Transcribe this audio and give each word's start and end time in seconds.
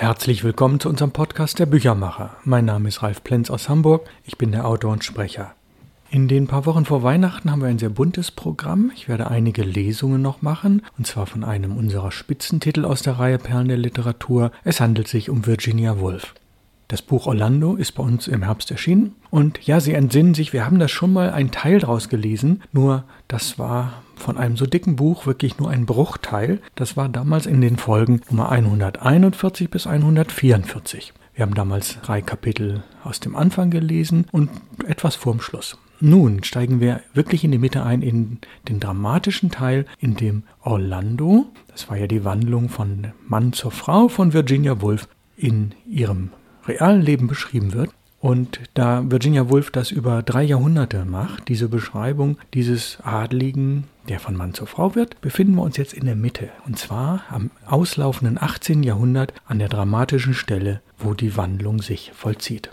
Herzlich 0.00 0.44
willkommen 0.44 0.80
zu 0.80 0.88
unserem 0.88 1.10
Podcast 1.10 1.58
Der 1.58 1.66
Büchermacher. 1.66 2.34
Mein 2.44 2.64
Name 2.64 2.88
ist 2.88 3.02
Ralf 3.02 3.22
Plenz 3.22 3.50
aus 3.50 3.68
Hamburg. 3.68 4.08
Ich 4.24 4.38
bin 4.38 4.50
der 4.50 4.64
Autor 4.66 4.92
und 4.92 5.04
Sprecher. 5.04 5.52
In 6.10 6.26
den 6.26 6.46
paar 6.46 6.64
Wochen 6.64 6.86
vor 6.86 7.02
Weihnachten 7.02 7.50
haben 7.50 7.60
wir 7.60 7.68
ein 7.68 7.78
sehr 7.78 7.90
buntes 7.90 8.30
Programm. 8.30 8.90
Ich 8.96 9.10
werde 9.10 9.30
einige 9.30 9.62
Lesungen 9.62 10.22
noch 10.22 10.40
machen, 10.40 10.80
und 10.96 11.06
zwar 11.06 11.26
von 11.26 11.44
einem 11.44 11.76
unserer 11.76 12.12
Spitzentitel 12.12 12.86
aus 12.86 13.02
der 13.02 13.18
Reihe 13.18 13.36
Perlen 13.36 13.68
der 13.68 13.76
Literatur. 13.76 14.52
Es 14.64 14.80
handelt 14.80 15.06
sich 15.06 15.28
um 15.28 15.44
Virginia 15.44 16.00
Woolf. 16.00 16.32
Das 16.88 17.02
Buch 17.02 17.26
Orlando 17.26 17.76
ist 17.76 17.92
bei 17.92 18.02
uns 18.02 18.26
im 18.26 18.42
Herbst 18.42 18.70
erschienen. 18.70 19.16
Und 19.28 19.66
ja, 19.66 19.80
Sie 19.80 19.92
entsinnen 19.92 20.32
sich, 20.32 20.54
wir 20.54 20.64
haben 20.64 20.78
da 20.78 20.88
schon 20.88 21.12
mal 21.12 21.30
einen 21.30 21.50
Teil 21.50 21.78
draus 21.78 22.08
gelesen, 22.08 22.62
nur 22.72 23.04
das 23.28 23.58
war 23.58 24.02
von 24.20 24.38
einem 24.38 24.56
so 24.56 24.66
dicken 24.66 24.96
Buch 24.96 25.26
wirklich 25.26 25.58
nur 25.58 25.70
ein 25.70 25.86
Bruchteil. 25.86 26.60
Das 26.74 26.96
war 26.96 27.08
damals 27.08 27.46
in 27.46 27.60
den 27.60 27.76
Folgen 27.76 28.20
Nummer 28.30 28.50
141 28.50 29.70
bis 29.70 29.86
144. 29.86 31.12
Wir 31.34 31.42
haben 31.46 31.54
damals 31.54 31.98
drei 32.02 32.20
Kapitel 32.20 32.82
aus 33.02 33.20
dem 33.20 33.34
Anfang 33.34 33.70
gelesen 33.70 34.26
und 34.30 34.50
etwas 34.86 35.16
vorm 35.16 35.40
Schluss. 35.40 35.78
Nun 36.00 36.42
steigen 36.44 36.80
wir 36.80 37.02
wirklich 37.12 37.44
in 37.44 37.52
die 37.52 37.58
Mitte 37.58 37.82
ein, 37.82 38.00
in 38.02 38.38
den 38.68 38.80
dramatischen 38.80 39.50
Teil, 39.50 39.84
in 39.98 40.16
dem 40.16 40.44
Orlando, 40.62 41.46
das 41.68 41.90
war 41.90 41.96
ja 41.96 42.06
die 42.06 42.24
Wandlung 42.24 42.70
von 42.70 43.12
Mann 43.26 43.52
zur 43.52 43.70
Frau 43.70 44.08
von 44.08 44.32
Virginia 44.32 44.80
Woolf, 44.80 45.08
in 45.36 45.72
ihrem 45.86 46.30
realen 46.66 47.02
Leben 47.02 47.26
beschrieben 47.26 47.74
wird. 47.74 47.90
Und 48.20 48.60
da 48.74 49.10
Virginia 49.10 49.48
Woolf 49.48 49.70
das 49.70 49.90
über 49.90 50.22
drei 50.22 50.42
Jahrhunderte 50.42 51.06
macht, 51.06 51.48
diese 51.48 51.68
Beschreibung 51.68 52.36
dieses 52.52 52.98
Adligen, 53.02 53.84
der 54.08 54.20
von 54.20 54.36
Mann 54.36 54.52
zur 54.52 54.66
Frau 54.66 54.94
wird, 54.94 55.20
befinden 55.22 55.54
wir 55.54 55.62
uns 55.62 55.78
jetzt 55.78 55.94
in 55.94 56.04
der 56.04 56.16
Mitte. 56.16 56.50
Und 56.66 56.78
zwar 56.78 57.24
am 57.30 57.50
auslaufenden 57.66 58.36
18. 58.40 58.82
Jahrhundert 58.82 59.32
an 59.46 59.58
der 59.58 59.68
dramatischen 59.68 60.34
Stelle, 60.34 60.82
wo 60.98 61.14
die 61.14 61.36
Wandlung 61.36 61.80
sich 61.80 62.12
vollzieht. 62.14 62.70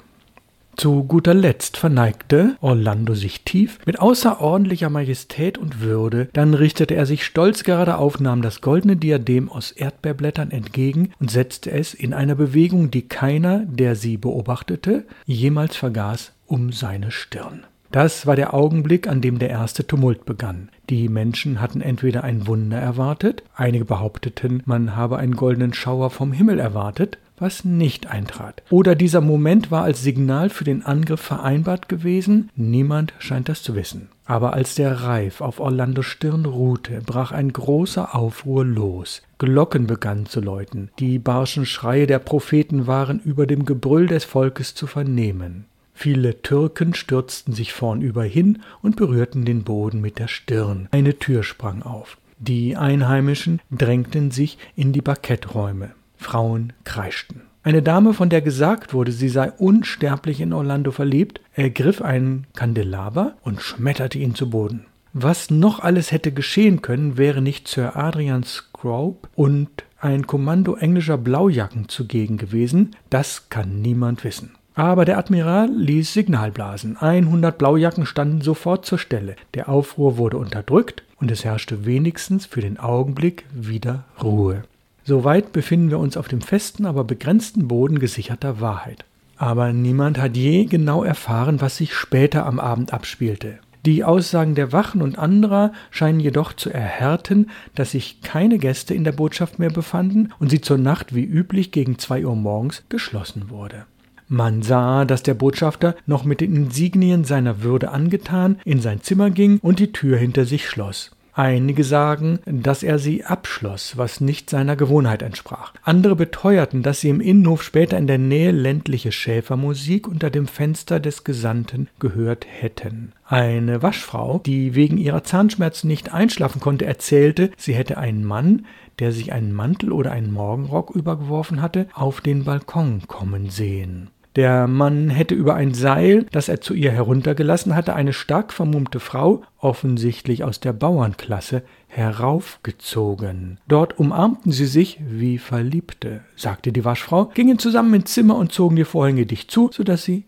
Zu 0.78 1.06
guter 1.06 1.34
Letzt 1.34 1.76
verneigte 1.76 2.56
Orlando 2.62 3.16
sich 3.16 3.42
tief 3.44 3.80
mit 3.88 4.00
außerordentlicher 4.00 4.92
Majestät 4.92 5.58
und 5.58 5.82
Würde, 5.82 6.30
dann 6.34 6.54
richtete 6.54 6.94
er 6.94 7.08
sich 7.08 7.26
stolz 7.26 7.64
gerade 7.64 7.98
auf, 7.98 8.20
nahm 8.20 8.44
das 8.44 8.62
goldene 8.62 8.96
Diadem 8.96 9.50
aus 9.50 9.72
Erdbeerblättern 9.72 10.52
entgegen 10.52 11.14
und 11.20 11.32
setzte 11.32 11.72
es 11.72 11.96
in 11.96 12.14
einer 12.14 12.36
Bewegung, 12.36 12.92
die 12.92 13.08
keiner, 13.08 13.66
der 13.66 13.96
sie 13.96 14.18
beobachtete, 14.18 15.06
jemals 15.26 15.76
vergaß, 15.76 16.34
um 16.46 16.72
seine 16.72 17.10
Stirn. 17.10 17.64
Das 17.92 18.28
war 18.28 18.36
der 18.36 18.54
Augenblick, 18.54 19.08
an 19.08 19.22
dem 19.22 19.40
der 19.40 19.50
erste 19.50 19.88
Tumult 19.88 20.26
begann. 20.26 20.70
Die 20.92 21.10
Menschen 21.10 21.60
hatten 21.60 21.82
entweder 21.82 22.24
ein 22.24 22.46
Wunder 22.46 22.78
erwartet, 22.78 23.42
einige 23.56 23.86
behaupteten, 23.86 24.62
man 24.66 24.96
habe 24.96 25.18
einen 25.18 25.36
goldenen 25.36 25.74
Schauer 25.74 26.12
vom 26.12 26.34
Himmel 26.34 26.60
erwartet, 26.60 27.18
was 27.38 27.64
nicht 27.66 28.08
eintrat. 28.08 28.64
Oder 28.70 28.96
dieser 28.96 29.22
Moment 29.22 29.72
war 29.72 29.84
als 29.84 30.02
Signal 30.02 30.50
für 30.50 30.64
den 30.64 30.86
Angriff 30.86 31.22
vereinbart 31.22 31.88
gewesen, 31.90 32.50
niemand 32.56 33.14
scheint 33.20 33.50
das 33.50 33.64
zu 33.64 33.76
wissen. 33.76 34.10
Aber 34.26 34.54
als 34.54 34.76
der 34.76 35.04
Reif 35.04 35.40
auf 35.40 35.60
Orlandos 35.60 36.06
Stirn 36.06 36.46
ruhte, 36.46 37.02
brach 37.06 37.32
ein 37.32 37.54
großer 37.54 38.14
Aufruhr 38.14 38.66
los. 38.66 39.22
Glocken 39.38 39.88
begannen 39.88 40.26
zu 40.26 40.42
läuten, 40.42 40.90
die 41.00 41.18
barschen 41.20 41.66
Schreie 41.66 42.08
der 42.08 42.20
Propheten 42.20 42.88
waren 42.88 43.20
über 43.20 43.48
dem 43.48 43.66
Gebrüll 43.66 44.08
des 44.08 44.26
Volkes 44.26 44.76
zu 44.76 44.88
vernehmen. 44.88 45.66
Viele 45.94 46.44
Türken 46.44 46.94
stürzten 46.94 47.54
sich 47.54 47.74
vornüber 47.74 48.24
hin 48.24 48.60
und 48.84 48.98
berührten 48.98 49.46
den 49.46 49.64
Boden 49.64 50.02
mit 50.02 50.20
der 50.20 50.28
Stirn. 50.28 50.88
Eine 50.92 51.18
Tür 51.18 51.42
sprang 51.42 51.82
auf. 51.82 52.18
Die 52.38 52.76
Einheimischen 52.76 53.62
drängten 53.72 54.30
sich 54.30 54.60
in 54.76 54.94
die 54.94 55.02
Parketträume. 55.02 55.92
Frauen 56.18 56.74
kreischten. 56.84 57.42
Eine 57.64 57.82
Dame, 57.82 58.14
von 58.14 58.30
der 58.30 58.42
gesagt 58.42 58.94
wurde, 58.94 59.12
sie 59.12 59.28
sei 59.28 59.52
unsterblich 59.52 60.40
in 60.40 60.54
Orlando 60.54 60.92
verliebt, 60.92 61.42
ergriff 61.54 62.02
einen 62.02 62.48
Kandelaber 62.56 63.36
und 63.42 63.62
schmetterte 63.62 64.18
ihn 64.20 64.36
zu 64.36 64.50
Boden. 64.50 64.86
Was 65.12 65.50
noch 65.50 65.80
alles 65.80 66.12
hätte 66.12 66.32
geschehen 66.32 66.82
können, 66.82 67.18
wäre 67.18 67.42
nicht 67.42 67.68
Sir 67.68 67.96
Adrian 67.96 68.44
Scrope 68.44 69.28
und 69.36 69.70
ein 70.00 70.28
Kommando 70.28 70.76
englischer 70.76 71.18
Blaujacken 71.18 71.90
zugegen 71.90 72.38
gewesen, 72.38 72.96
das 73.10 73.50
kann 73.50 73.82
niemand 73.82 74.24
wissen. 74.24 74.52
Aber 74.76 75.06
der 75.06 75.18
Admiral 75.18 75.72
ließ 75.76 76.14
Signal 76.14 76.52
blasen. 76.52 76.98
100 76.98 77.58
Blaujacken 77.58 78.06
standen 78.06 78.42
sofort 78.42 78.86
zur 78.86 79.00
Stelle. 79.00 79.36
Der 79.56 79.70
Aufruhr 79.70 80.18
wurde 80.18 80.38
unterdrückt 80.38 81.02
und 81.20 81.32
es 81.32 81.44
herrschte 81.44 81.88
wenigstens 81.88 82.46
für 82.46 82.62
den 82.62 82.80
Augenblick 82.80 83.46
wieder 83.52 84.06
Ruhe. 84.22 84.64
Soweit 85.08 85.54
befinden 85.54 85.90
wir 85.90 86.00
uns 86.00 86.18
auf 86.18 86.28
dem 86.28 86.42
festen, 86.42 86.86
aber 86.86 87.06
begrenzten 87.06 87.70
Boden 87.70 87.98
gesicherter 87.98 88.60
Wahrheit. 88.60 89.06
Aber 89.38 89.72
niemand 89.72 90.20
hat 90.20 90.36
je 90.36 90.66
genau 90.66 91.02
erfahren, 91.02 91.62
was 91.62 91.78
sich 91.78 91.94
später 91.94 92.46
am 92.46 92.60
Abend 92.60 92.92
abspielte. 92.92 93.60
Die 93.86 94.04
Aussagen 94.04 94.54
der 94.54 94.74
Wachen 94.74 95.02
und 95.02 95.18
anderer 95.18 95.72
scheinen 95.92 96.20
jedoch 96.20 96.52
zu 96.52 96.72
erhärten, 96.72 97.50
dass 97.74 97.92
sich 97.92 98.20
keine 98.22 98.58
Gäste 98.58 98.94
in 98.94 99.06
der 99.06 99.14
Botschaft 99.14 99.60
mehr 99.60 99.70
befanden 99.70 100.34
und 100.40 100.50
sie 100.50 100.60
zur 100.60 100.78
Nacht 100.78 101.16
wie 101.16 101.24
üblich 101.24 101.72
gegen 101.72 101.98
zwei 102.00 102.26
Uhr 102.26 102.36
morgens 102.36 102.84
geschlossen 102.90 103.50
wurde. 103.50 103.86
Man 104.28 104.62
sah, 104.62 105.06
dass 105.06 105.24
der 105.24 105.36
Botschafter 105.36 105.96
noch 106.06 106.26
mit 106.26 106.42
den 106.42 106.54
Insignien 106.54 107.24
seiner 107.24 107.64
Würde 107.64 107.92
angetan 107.92 108.60
in 108.66 108.82
sein 108.82 109.00
Zimmer 109.00 109.30
ging 109.30 109.60
und 109.62 109.80
die 109.80 109.94
Tür 109.94 110.18
hinter 110.18 110.44
sich 110.44 110.68
schloss. 110.68 111.12
Einige 111.38 111.84
sagen, 111.84 112.40
dass 112.48 112.82
er 112.82 112.98
sie 112.98 113.24
abschloss, 113.24 113.96
was 113.96 114.22
nicht 114.22 114.50
seiner 114.50 114.76
Gewohnheit 114.76 115.22
entsprach. 115.22 115.72
Andere 115.84 116.16
beteuerten, 116.16 116.82
dass 116.82 117.02
sie 117.02 117.10
im 117.10 117.22
Innenhof 117.22 117.62
später 117.62 117.96
in 117.96 118.08
der 118.08 118.18
Nähe 118.18 118.50
ländliche 118.50 119.12
Schäfermusik 119.12 120.08
unter 120.08 120.32
dem 120.32 120.48
Fenster 120.48 121.00
des 121.00 121.24
Gesandten 121.24 121.90
gehört 122.00 122.48
hätten. 122.50 123.14
Eine 123.24 123.84
Waschfrau, 123.84 124.42
die 124.48 124.74
wegen 124.74 124.98
ihrer 124.98 125.24
Zahnschmerzen 125.24 125.88
nicht 125.90 126.12
einschlafen 126.12 126.60
konnte, 126.60 126.86
erzählte, 126.86 127.52
sie 127.56 127.76
hätte 127.76 128.00
einen 128.00 128.26
Mann, 128.26 128.66
der 128.98 129.12
sich 129.12 129.32
einen 129.32 129.54
Mantel 129.54 129.92
oder 129.92 130.14
einen 130.14 130.32
Morgenrock 130.32 130.90
übergeworfen 130.90 131.62
hatte, 131.62 131.88
auf 131.94 132.20
den 132.20 132.46
Balkon 132.46 133.04
kommen 133.06 133.52
sehen. 133.52 134.10
Der 134.38 134.68
Mann 134.68 135.10
hätte 135.10 135.34
über 135.34 135.56
ein 135.56 135.74
Seil, 135.74 136.28
das 136.32 136.48
er 136.48 136.62
zu 136.62 136.76
ihr 136.76 136.92
heruntergelassen 136.92 137.74
hatte, 137.74 137.96
eine 137.96 138.14
stark 138.14 138.54
vermummte 138.54 139.00
Frau, 139.00 139.42
offensichtlich 139.58 140.44
aus 140.44 140.60
der 140.60 140.74
Bauernklasse, 140.74 141.64
heraufgezogen. 141.88 143.60
Dort 143.68 143.98
umarmten 143.98 144.52
sie 144.52 144.68
sich 144.68 145.00
wie 145.04 145.40
Verliebte, 145.40 146.22
sagte 146.36 146.72
die 146.72 146.86
Waschfrau, 146.86 147.32
gingen 147.34 147.58
zusammen 147.58 147.96
ins 147.96 148.14
Zimmer 148.14 148.36
und 148.36 148.52
zogen 148.52 148.76
die 148.76 148.86
Vorhänge 148.86 149.26
dicht 149.26 149.50
zu, 149.50 149.72
so 149.74 149.84
dass 149.84 150.04
sie 150.04 150.26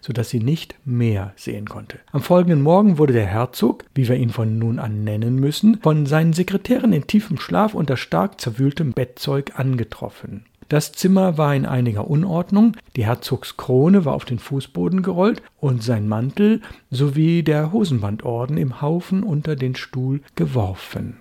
so 0.00 0.12
dass 0.12 0.30
sie 0.30 0.40
nicht 0.40 0.74
mehr 0.84 1.32
sehen 1.36 1.68
konnte. 1.68 2.00
Am 2.10 2.22
folgenden 2.22 2.62
Morgen 2.62 2.98
wurde 2.98 3.12
der 3.12 3.26
Herzog, 3.26 3.84
wie 3.94 4.08
wir 4.08 4.16
ihn 4.16 4.30
von 4.30 4.58
nun 4.58 4.80
an 4.80 5.04
nennen 5.04 5.36
müssen, 5.36 5.78
von 5.80 6.06
seinen 6.06 6.32
Sekretären 6.32 6.92
in 6.92 7.06
tiefem 7.06 7.38
Schlaf 7.38 7.74
unter 7.74 7.96
stark 7.96 8.40
zerwühltem 8.40 8.92
Bettzeug 8.94 9.52
angetroffen. 9.54 10.46
Das 10.72 10.90
Zimmer 10.92 11.36
war 11.36 11.54
in 11.54 11.66
einiger 11.66 12.08
Unordnung, 12.08 12.78
die 12.96 13.04
Herzogskrone 13.04 14.06
war 14.06 14.14
auf 14.14 14.24
den 14.24 14.38
Fußboden 14.38 15.02
gerollt 15.02 15.42
und 15.60 15.82
sein 15.82 16.08
Mantel 16.08 16.62
sowie 16.90 17.42
der 17.42 17.72
Hosenbandorden 17.72 18.56
im 18.56 18.80
Haufen 18.80 19.22
unter 19.22 19.54
den 19.54 19.74
Stuhl 19.74 20.22
geworfen. 20.34 21.18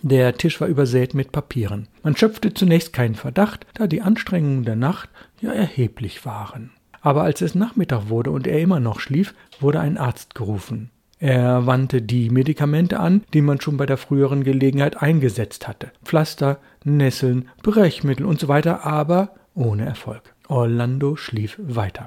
Der 0.00 0.38
Tisch 0.38 0.58
war 0.62 0.68
übersät 0.68 1.12
mit 1.12 1.32
Papieren. 1.32 1.88
Man 2.02 2.16
schöpfte 2.16 2.54
zunächst 2.54 2.94
keinen 2.94 3.14
Verdacht, 3.14 3.66
da 3.74 3.86
die 3.86 4.00
Anstrengungen 4.00 4.64
der 4.64 4.76
Nacht 4.76 5.10
ja 5.42 5.52
erheblich 5.52 6.24
waren. 6.24 6.70
Aber 7.02 7.24
als 7.24 7.42
es 7.42 7.54
Nachmittag 7.54 8.08
wurde 8.08 8.30
und 8.30 8.46
er 8.46 8.58
immer 8.58 8.80
noch 8.80 9.00
schlief, 9.00 9.34
wurde 9.60 9.80
ein 9.80 9.98
Arzt 9.98 10.34
gerufen. 10.34 10.90
Er 11.20 11.66
wandte 11.66 12.00
die 12.00 12.30
Medikamente 12.30 13.00
an, 13.00 13.24
die 13.34 13.42
man 13.42 13.60
schon 13.60 13.76
bei 13.76 13.86
der 13.86 13.96
früheren 13.96 14.44
Gelegenheit 14.44 15.02
eingesetzt 15.02 15.66
hatte. 15.66 15.90
Pflaster, 16.04 16.58
Nesseln, 16.96 17.48
Brechmittel 17.62 18.26
und 18.26 18.40
so 18.40 18.48
weiter, 18.48 18.84
aber 18.84 19.34
ohne 19.54 19.84
Erfolg. 19.84 20.34
Orlando 20.48 21.16
schlief 21.16 21.56
weiter. 21.58 22.06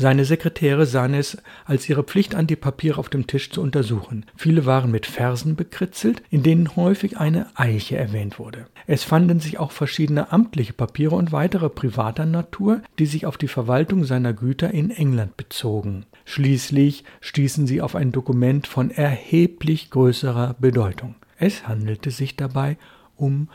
Seine 0.00 0.24
Sekretäre 0.24 0.86
sahen 0.86 1.12
es 1.12 1.36
als 1.66 1.86
ihre 1.86 2.02
Pflicht 2.02 2.34
an, 2.34 2.46
die 2.46 2.56
Papiere 2.56 2.96
auf 2.98 3.10
dem 3.10 3.26
Tisch 3.26 3.50
zu 3.50 3.60
untersuchen. 3.60 4.24
Viele 4.34 4.64
waren 4.64 4.90
mit 4.90 5.04
Versen 5.04 5.56
bekritzelt, 5.56 6.22
in 6.30 6.42
denen 6.42 6.74
häufig 6.74 7.18
eine 7.18 7.48
Eiche 7.54 7.98
erwähnt 7.98 8.38
wurde. 8.38 8.64
Es 8.86 9.04
fanden 9.04 9.40
sich 9.40 9.58
auch 9.58 9.72
verschiedene 9.72 10.32
amtliche 10.32 10.72
Papiere 10.72 11.16
und 11.16 11.32
weitere 11.32 11.68
privater 11.68 12.24
Natur, 12.24 12.80
die 12.98 13.04
sich 13.04 13.26
auf 13.26 13.36
die 13.36 13.46
Verwaltung 13.46 14.04
seiner 14.04 14.32
Güter 14.32 14.70
in 14.70 14.90
England 14.90 15.36
bezogen. 15.36 16.06
Schließlich 16.24 17.04
stießen 17.20 17.66
sie 17.66 17.82
auf 17.82 17.94
ein 17.94 18.10
Dokument 18.10 18.66
von 18.66 18.90
erheblich 18.90 19.90
größerer 19.90 20.56
Bedeutung. 20.58 21.16
Es 21.36 21.68
handelte 21.68 22.10
sich 22.10 22.36
dabei 22.36 22.70
um 22.70 22.99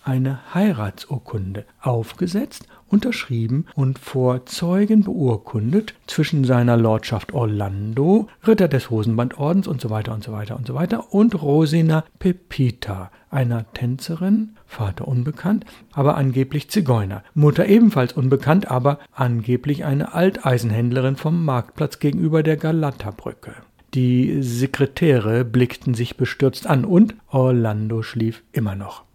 eine 0.04 0.54
Heiratsurkunde, 0.54 1.66
aufgesetzt, 1.82 2.68
unterschrieben 2.88 3.66
und 3.76 4.00
vor 4.00 4.46
Zeugen 4.46 5.04
beurkundet 5.04 5.96
zwischen 6.08 6.44
seiner 6.44 6.78
Lordschaft 6.78 7.34
Orlando, 7.34 8.28
Ritter 8.46 8.68
des 8.68 8.90
Hosenbandordens 8.90 9.68
und 9.68 9.82
so 9.82 9.90
weiter 9.90 10.14
und 10.14 10.24
so 10.24 10.32
weiter 10.32 10.56
und 10.56 10.68
so 10.68 10.76
weiter 10.76 11.14
und 11.14 11.42
Rosina 11.42 12.04
Pepita, 12.20 13.12
einer 13.30 13.72
Tänzerin, 13.74 14.52
Vater 14.66 15.08
unbekannt, 15.08 15.66
aber 15.94 16.16
angeblich 16.16 16.70
Zigeuner, 16.70 17.24
Mutter 17.34 17.66
ebenfalls 17.66 18.14
unbekannt, 18.14 18.70
aber 18.70 19.00
angeblich 19.12 19.84
eine 19.84 20.14
Alteisenhändlerin 20.14 21.16
vom 21.16 21.44
Marktplatz 21.44 22.00
gegenüber 22.00 22.44
der 22.44 22.58
Galata-Brücke. 22.58 23.54
Die 23.96 24.42
Sekretäre 24.42 25.46
blickten 25.46 25.94
sich 25.94 26.18
bestürzt 26.18 26.68
an 26.68 26.84
und 26.84 27.16
Orlando 27.30 28.04
schlief 28.04 28.44
immer 28.52 28.76
noch. 28.76 29.06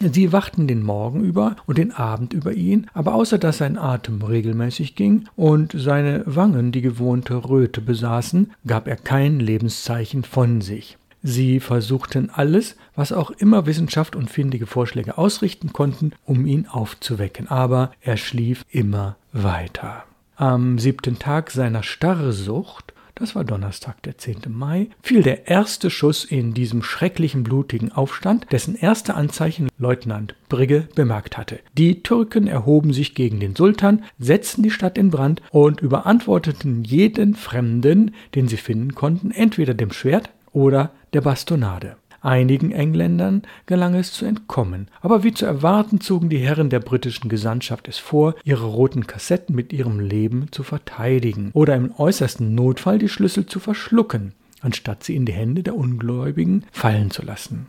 Sie 0.00 0.32
wachten 0.32 0.68
den 0.68 0.84
Morgen 0.84 1.24
über 1.24 1.56
und 1.66 1.76
den 1.76 1.92
Abend 1.92 2.32
über 2.32 2.52
ihn, 2.52 2.86
aber 2.94 3.14
außer 3.14 3.36
dass 3.36 3.58
sein 3.58 3.76
Atem 3.76 4.22
regelmäßig 4.22 4.94
ging 4.94 5.24
und 5.34 5.72
seine 5.76 6.22
Wangen 6.24 6.70
die 6.70 6.82
gewohnte 6.82 7.34
Röte 7.48 7.80
besaßen, 7.80 8.52
gab 8.64 8.86
er 8.86 8.96
kein 8.96 9.40
Lebenszeichen 9.40 10.22
von 10.22 10.60
sich. 10.60 10.98
Sie 11.22 11.58
versuchten 11.58 12.30
alles, 12.30 12.76
was 12.94 13.12
auch 13.12 13.32
immer 13.32 13.66
Wissenschaft 13.66 14.14
und 14.14 14.30
findige 14.30 14.66
Vorschläge 14.66 15.18
ausrichten 15.18 15.72
konnten, 15.72 16.12
um 16.24 16.46
ihn 16.46 16.68
aufzuwecken, 16.68 17.48
aber 17.48 17.90
er 18.00 18.16
schlief 18.16 18.64
immer 18.70 19.16
weiter. 19.32 20.04
Am 20.36 20.78
siebten 20.78 21.18
Tag 21.18 21.50
seiner 21.50 21.82
Starrsucht 21.82 22.94
das 23.18 23.34
war 23.34 23.44
Donnerstag, 23.44 24.02
der 24.02 24.16
10. 24.16 24.42
Mai, 24.48 24.88
fiel 25.02 25.22
der 25.22 25.48
erste 25.48 25.90
Schuss 25.90 26.24
in 26.24 26.54
diesem 26.54 26.82
schrecklichen 26.82 27.42
blutigen 27.42 27.92
Aufstand, 27.92 28.46
dessen 28.52 28.76
erste 28.76 29.14
Anzeichen 29.14 29.68
Leutnant 29.78 30.34
Brigge 30.48 30.88
bemerkt 30.94 31.36
hatte. 31.36 31.58
Die 31.76 32.02
Türken 32.02 32.46
erhoben 32.46 32.92
sich 32.92 33.14
gegen 33.14 33.40
den 33.40 33.56
Sultan, 33.56 34.04
setzten 34.18 34.62
die 34.62 34.70
Stadt 34.70 34.96
in 34.96 35.10
Brand 35.10 35.42
und 35.50 35.80
überantworteten 35.80 36.84
jeden 36.84 37.34
Fremden, 37.34 38.14
den 38.34 38.48
sie 38.48 38.56
finden 38.56 38.94
konnten, 38.94 39.30
entweder 39.30 39.74
dem 39.74 39.92
Schwert 39.92 40.30
oder 40.52 40.92
der 41.12 41.20
Bastonade. 41.20 41.96
Einigen 42.20 42.72
Engländern 42.72 43.42
gelang 43.66 43.94
es 43.94 44.12
zu 44.12 44.24
entkommen, 44.24 44.88
aber 45.00 45.22
wie 45.22 45.32
zu 45.32 45.46
erwarten 45.46 46.00
zogen 46.00 46.28
die 46.28 46.38
Herren 46.38 46.68
der 46.68 46.80
britischen 46.80 47.28
Gesandtschaft 47.28 47.86
es 47.86 47.98
vor, 47.98 48.34
ihre 48.44 48.66
roten 48.66 49.06
Kassetten 49.06 49.54
mit 49.54 49.72
ihrem 49.72 50.00
Leben 50.00 50.48
zu 50.50 50.64
verteidigen 50.64 51.50
oder 51.52 51.76
im 51.76 51.92
äußersten 51.96 52.54
Notfall 52.54 52.98
die 52.98 53.08
Schlüssel 53.08 53.46
zu 53.46 53.60
verschlucken, 53.60 54.32
anstatt 54.60 55.04
sie 55.04 55.14
in 55.14 55.26
die 55.26 55.32
Hände 55.32 55.62
der 55.62 55.76
Ungläubigen 55.76 56.64
fallen 56.72 57.10
zu 57.10 57.22
lassen. 57.22 57.68